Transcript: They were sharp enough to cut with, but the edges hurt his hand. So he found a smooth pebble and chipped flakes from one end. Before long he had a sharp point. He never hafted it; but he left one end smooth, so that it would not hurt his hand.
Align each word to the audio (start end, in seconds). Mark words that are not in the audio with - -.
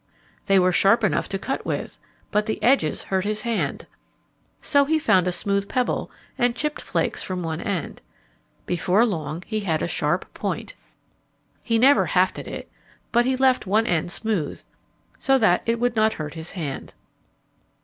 They 0.47 0.57
were 0.57 0.71
sharp 0.71 1.03
enough 1.03 1.29
to 1.29 1.37
cut 1.37 1.63
with, 1.63 1.99
but 2.31 2.47
the 2.47 2.57
edges 2.63 3.03
hurt 3.03 3.23
his 3.23 3.41
hand. 3.43 3.85
So 4.59 4.85
he 4.85 4.97
found 4.97 5.27
a 5.27 5.31
smooth 5.31 5.69
pebble 5.69 6.09
and 6.39 6.55
chipped 6.55 6.81
flakes 6.81 7.21
from 7.21 7.43
one 7.43 7.61
end. 7.61 8.01
Before 8.65 9.05
long 9.05 9.43
he 9.45 9.59
had 9.59 9.83
a 9.83 9.87
sharp 9.87 10.33
point. 10.33 10.73
He 11.61 11.77
never 11.77 12.07
hafted 12.07 12.47
it; 12.47 12.67
but 13.11 13.25
he 13.25 13.35
left 13.35 13.67
one 13.67 13.85
end 13.85 14.11
smooth, 14.11 14.59
so 15.19 15.37
that 15.37 15.61
it 15.67 15.79
would 15.79 15.95
not 15.95 16.13
hurt 16.13 16.33
his 16.33 16.49
hand. 16.57 16.95